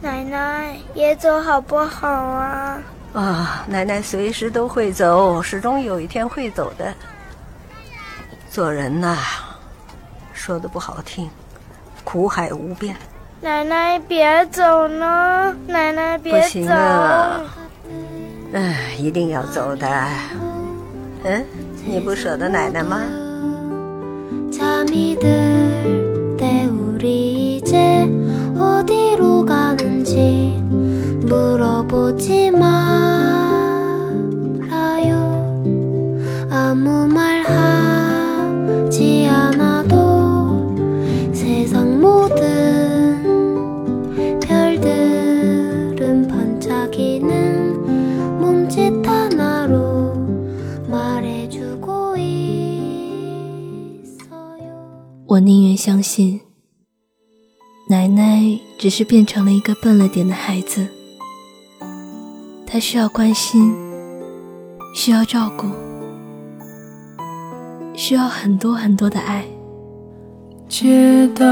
[0.00, 2.80] 奶奶，别走好不好啊？
[3.14, 6.94] 啊，奶奶随时都会走，始终有一天会走的。
[8.50, 9.16] 做人呐，
[10.32, 11.28] 说的不好听，
[12.04, 12.94] 苦海无边。
[13.40, 16.40] 奶奶别走呢，奶奶别走。
[16.40, 17.40] 不行啊，
[18.52, 19.88] 哎，一定要走的。
[21.24, 21.44] 嗯，
[21.84, 23.00] 你不舍得奶奶吗？
[55.33, 56.39] 我宁愿相信，
[57.89, 60.86] 奶奶 只是变成了一个笨了点的孩子。
[62.64, 63.74] 他需要关心，
[64.94, 65.66] 需要照顾，
[67.96, 69.44] 需要很多很多的爱。
[70.68, 71.44] 街道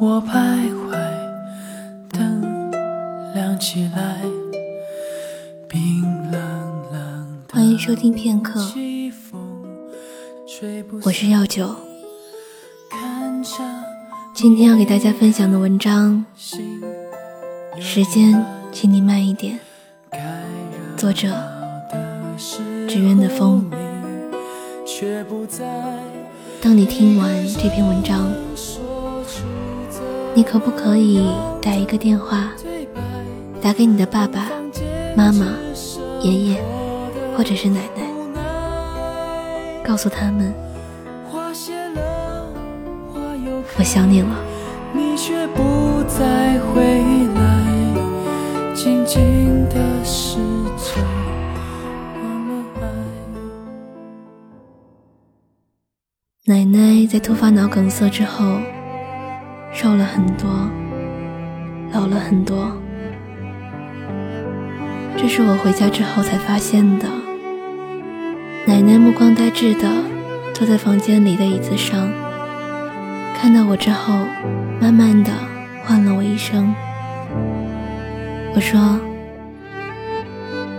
[0.00, 0.98] 我徘徊，
[2.10, 2.70] 灯
[3.32, 4.20] 亮起来，
[5.68, 6.32] 冰冷
[6.90, 7.42] 冷。
[7.52, 8.60] 欢迎收听片刻，
[11.04, 11.89] 我是药酒。
[14.42, 16.24] 今天要给大家分享的文章，
[17.78, 19.60] 时间，请你慢一点。
[20.96, 21.28] 作者：
[22.88, 23.70] 纸鸢的风。
[26.62, 28.32] 当你听完这篇文章，
[30.34, 31.22] 你可不可以
[31.60, 32.50] 打一个电话，
[33.60, 34.48] 打给你的爸爸
[35.14, 35.48] 妈妈、
[36.22, 36.62] 爷爷，
[37.36, 38.06] 或者是奶奶，
[39.84, 40.69] 告诉他们。
[43.80, 44.28] 我想你了。
[44.92, 46.82] 你却不再回
[47.34, 50.36] 来，静静的时
[50.76, 51.02] 间
[56.44, 58.58] 奶奶在突发脑梗塞之后，
[59.72, 60.50] 瘦了很多，
[61.94, 62.70] 老了很多。
[65.16, 67.08] 这是我回家之后才发现的。
[68.66, 69.88] 奶奶目光呆滞的
[70.52, 72.19] 坐在房间里的椅子上。
[73.40, 74.12] 看到我之后，
[74.78, 75.32] 慢慢的
[75.82, 76.74] 唤了我一声。
[78.54, 78.78] 我说：“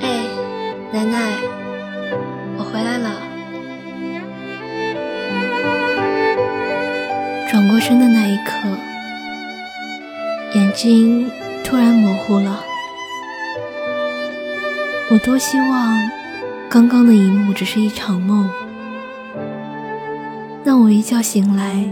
[0.00, 0.22] 哎，
[0.92, 1.32] 奶奶，
[2.56, 3.10] 我回来了。”
[7.50, 8.52] 转过身的那一刻，
[10.54, 11.28] 眼睛
[11.64, 12.60] 突然模糊了。
[15.10, 16.08] 我多希望
[16.68, 18.48] 刚刚的一幕只是一场梦，
[20.64, 21.84] 让我一觉醒来。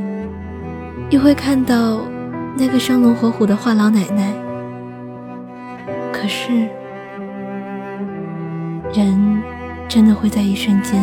[1.13, 2.01] 又会看到
[2.57, 4.33] 那个生龙活虎的话痨奶奶，
[6.11, 6.51] 可是
[8.95, 9.43] 人
[9.87, 10.95] 真的会在一瞬间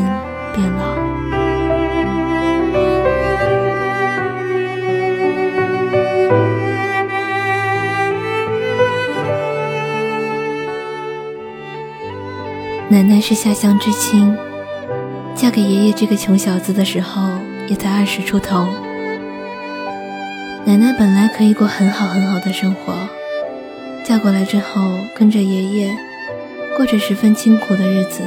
[0.55, 0.97] 变老。
[12.89, 14.35] 奶奶是下乡知青，
[15.35, 17.29] 嫁给爷爷这个穷小子的时候
[17.67, 18.65] 也才二十出头。
[20.69, 22.93] 奶奶本来可以过很好很好的生活，
[24.03, 25.97] 嫁过来之后跟着爷爷，
[26.77, 28.21] 过着十分清苦的日子。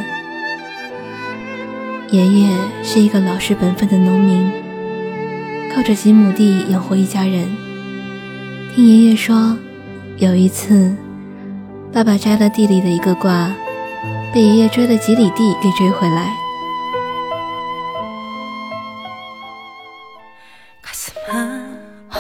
[2.11, 2.49] 爷爷
[2.83, 4.51] 是一个老实本分的农民，
[5.73, 7.47] 靠着几亩地养活一家人。
[8.75, 9.57] 听爷爷说，
[10.17, 10.97] 有一次，
[11.93, 13.53] 爸爸摘了地里的一个瓜，
[14.35, 16.33] 被爷爷追了几里地给追回来。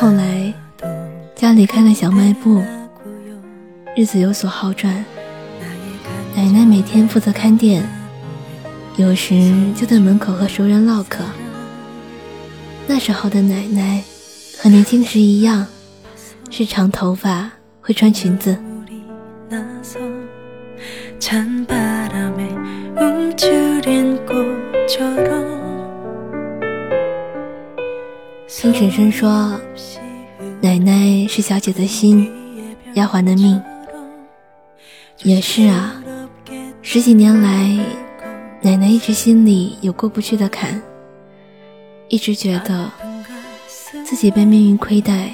[0.02, 0.52] 后来，
[1.36, 2.60] 家里开了小卖部，
[3.94, 4.92] 日子有所好转。
[6.34, 7.88] 奶奶每天负责看店，
[8.96, 11.22] 有时就在门口和熟人唠嗑。
[12.88, 14.02] 那时候的奶奶
[14.58, 15.64] 和年轻时一样，
[16.50, 17.48] 是长头发，
[17.80, 18.59] 会穿裙子。
[28.48, 29.60] 听婶婶说。
[31.28, 32.30] 是小姐的心，
[32.95, 33.60] 丫鬟的命。
[35.22, 36.03] 也是啊，
[36.83, 37.78] 十几年来，
[38.60, 40.80] 奶奶一直心里有过不去的坎，
[42.09, 42.91] 一直觉得
[44.04, 45.30] 自己被命运亏待。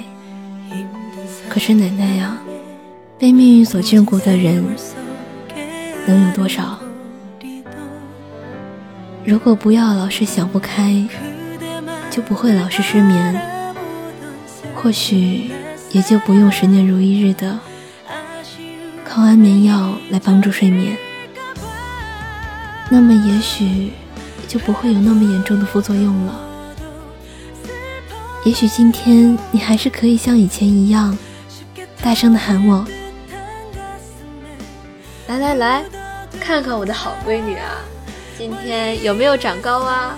[1.49, 2.37] 可是奶奶呀，
[3.17, 4.63] 被命运所眷顾的人
[6.05, 6.77] 能有多少？
[9.25, 11.03] 如果不要老是想不开，
[12.09, 13.41] 就不会老是失眠。
[14.75, 15.51] 或许
[15.91, 17.59] 也就不用十年如一日的
[19.03, 20.95] 靠安眠药来帮助睡眠，
[22.89, 23.91] 那么也许
[24.47, 26.39] 就不会有那么严重的副作用了。
[28.45, 31.17] 也许今天你还是可以像以前一样，
[32.01, 32.85] 大声的喊我。
[35.27, 35.83] 来来来，
[36.39, 37.81] 看看我的好闺女啊，
[38.37, 40.15] 今天有没有长高啊？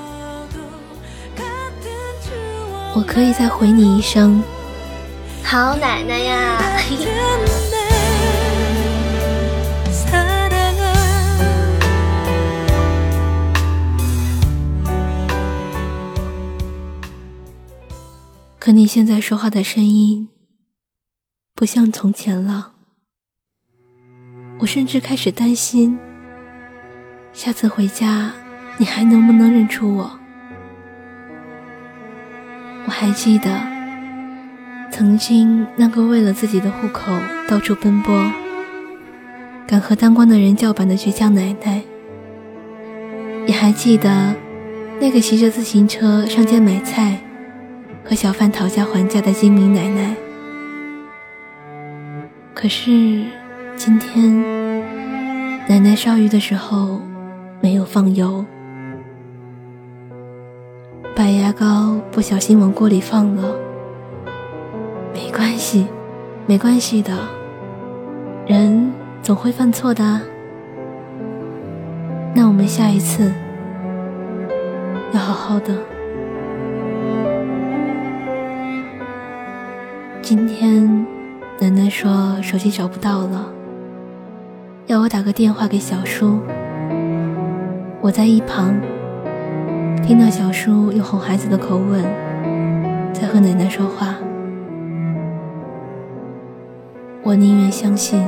[2.93, 4.43] 我可以再回你一声，
[5.51, 6.57] 好奶奶呀！
[18.57, 20.29] 可你现在说话的声音，
[21.53, 22.71] 不像从前了。
[24.59, 25.99] 我甚至开始担心，
[27.33, 28.31] 下次回家
[28.77, 30.17] 你还能不能认出我？
[32.85, 33.70] 我还记得，
[35.01, 37.11] 曾经那个为了自己的户口
[37.49, 38.31] 到处奔波、
[39.65, 41.81] 敢和当官的人叫板的倔强奶奶；
[43.47, 44.35] 你还记得，
[44.99, 47.19] 那个骑着自行车上街买菜、
[48.05, 50.15] 和小贩讨价还价的精明奶奶。
[52.53, 53.23] 可是。
[53.75, 54.39] 今天，
[55.67, 57.01] 奶奶烧鱼的时候
[57.59, 58.45] 没有放油，
[61.15, 63.70] 把牙膏不小心往锅里放了。
[66.47, 67.13] 没关系，的，
[68.47, 68.91] 人
[69.21, 70.21] 总会犯错的。
[72.33, 73.31] 那我们下一次
[75.13, 75.75] 要好好的。
[80.21, 81.05] 今天，
[81.59, 83.51] 奶奶说手机找不到了。
[84.87, 86.39] 要我打个电话给小叔，
[88.01, 88.73] 我在一旁
[90.05, 92.03] 听到小叔用哄孩子的口吻
[93.13, 94.15] 在和奶奶说话，
[97.31, 98.19] 我宁愿相信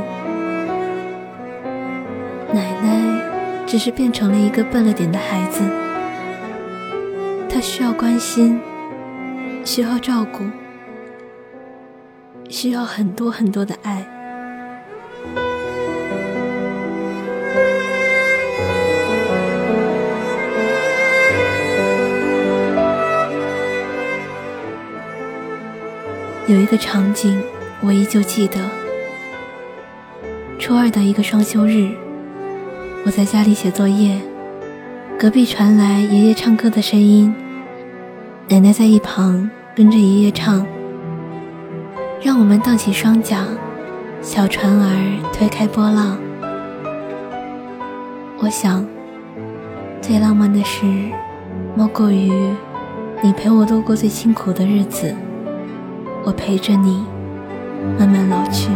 [2.53, 5.61] 奶奶只是变成了一个笨了点的孩子，
[7.49, 8.61] 她需要关心，
[9.65, 10.45] 需要照顾，
[12.47, 14.07] 需要很多很多的爱。
[26.47, 27.43] 有一个场景，
[27.81, 28.82] 我依旧记得。
[30.65, 31.89] 初二的一个双休日，
[33.05, 34.17] 我在家里写作业，
[35.19, 37.35] 隔壁传来爷爷唱歌的声音，
[38.47, 40.65] 奶奶在一旁跟着爷爷唱
[42.23, 43.45] ：“让我们荡起双桨，
[44.21, 46.17] 小船儿推开波浪。”
[48.39, 48.85] 我想，
[49.99, 50.85] 最浪漫的事，
[51.75, 52.31] 莫过于
[53.21, 55.13] 你陪我度过最辛苦的日子。
[56.23, 57.03] 我陪着你
[57.99, 58.69] 慢慢老去，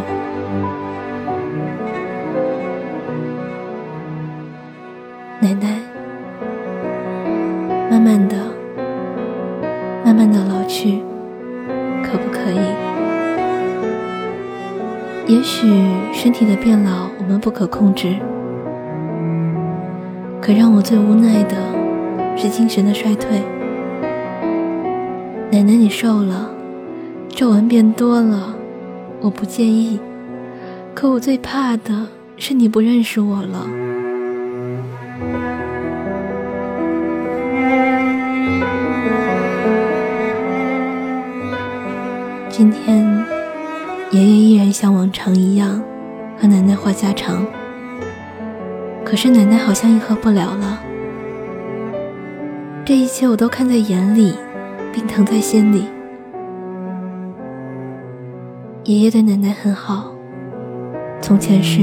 [15.28, 15.68] 也许
[16.14, 18.16] 身体的变老我们不可控制，
[20.42, 21.58] 可让我最无奈的
[22.38, 23.42] 是精神的衰退。
[25.52, 26.50] 奶奶，你瘦了。
[27.28, 28.56] 皱纹变多了，
[29.20, 30.00] 我不介意，
[30.96, 32.08] 可我最怕的
[32.38, 33.68] 是你不认识我了。
[42.50, 43.24] 今天，
[44.12, 45.84] 爷爷依然像往常一样
[46.38, 47.46] 和奶奶话家常，
[49.04, 50.82] 可是奶奶好像应和不了了。
[52.86, 54.34] 这一切我都看在眼里，
[54.94, 55.84] 并疼在心里。
[58.86, 60.14] 爷爷对奶奶很好，
[61.22, 61.82] 从前是，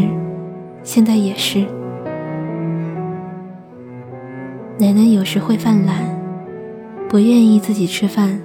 [0.83, 1.67] 现在也是。
[4.79, 6.19] 奶奶有时会犯懒，
[7.07, 8.41] 不愿意自己吃饭，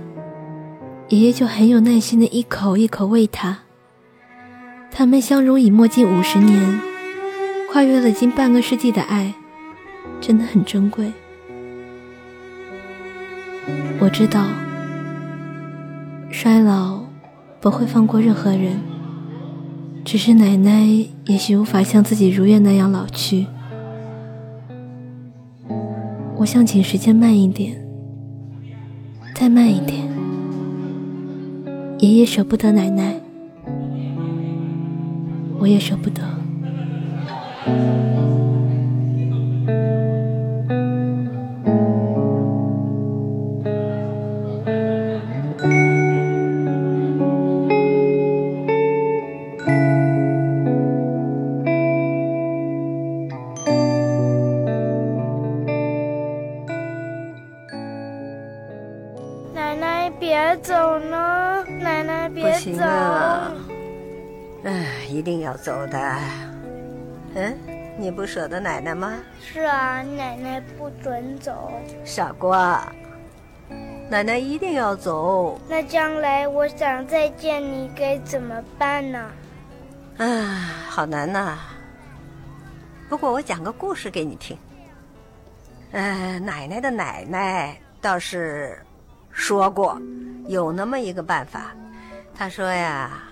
[1.07, 3.59] 爷爷就很有耐心的一口一口喂她。
[4.91, 6.79] 他们相濡以沫近五十年，
[7.71, 9.33] 跨越了近半个世纪的爱，
[10.19, 11.11] 真的很珍贵。
[13.99, 14.45] 我知道，
[16.31, 16.99] 衰老。
[17.61, 18.79] 不会放过任何人，
[20.05, 20.87] 只是奶奶
[21.25, 23.47] 也许无法像自己如愿那样老去。
[26.37, 27.85] 我想请时间慢一点，
[29.35, 30.07] 再慢一点。
[31.99, 33.19] 爷爷舍不得奶奶，
[35.69, 36.23] 我也舍不得。
[64.63, 66.17] 哎，一定要走的。
[67.35, 67.57] 嗯，
[67.97, 69.13] 你不舍得奶奶吗？
[69.39, 71.71] 是啊，奶奶不准走。
[72.03, 72.91] 傻瓜，
[74.09, 75.59] 奶奶一定要走。
[75.69, 79.31] 那将来我想再见你，该怎么办呢？
[80.17, 80.25] 啊，
[80.89, 81.57] 好难呐。
[83.07, 84.57] 不过我讲个故事给你听。
[85.91, 88.77] 呃，奶奶的奶奶倒是
[89.31, 89.99] 说过，
[90.47, 91.73] 有那么一个办法。
[92.35, 93.23] 她说呀，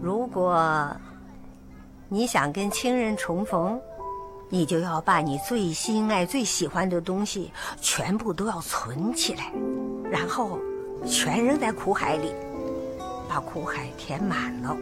[0.00, 0.88] 如果
[2.08, 3.80] 你想跟亲人重逢，
[4.48, 7.50] 你就要把你最心爱、最喜欢的东西
[7.80, 9.50] 全部都要存起来，
[10.10, 10.58] 然后
[11.04, 12.32] 全扔在苦海里，
[13.28, 14.76] 把苦海填满了，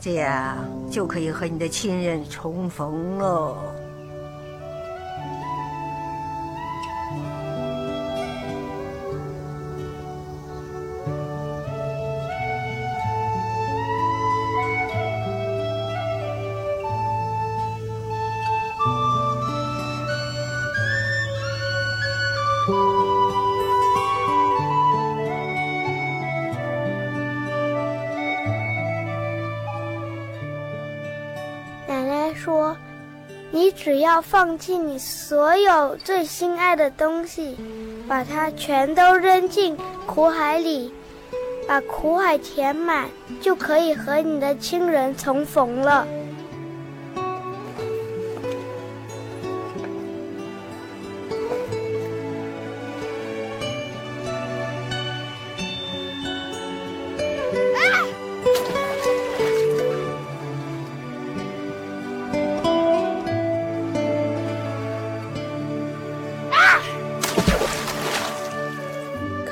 [0.00, 0.56] 这样
[0.90, 3.56] 就可以和你的亲人重逢喽。
[33.56, 37.56] 你只要放弃你所有最心爱的东西，
[38.06, 40.92] 把它全都扔进苦海里，
[41.66, 43.06] 把苦海填满，
[43.40, 46.06] 就可以和你的亲人重逢了。”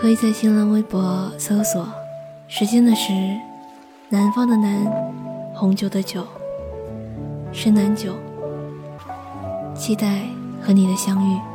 [0.05, 1.89] 可以在新浪微博搜索
[2.47, 3.11] “时间的时，
[4.11, 4.85] 南方的南，
[5.55, 6.27] 红酒的酒，
[7.53, 8.13] 深南酒”，
[9.75, 10.27] 期待
[10.61, 11.54] 和你的相遇。